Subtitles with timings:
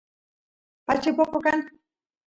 [0.85, 1.59] pachay poco kan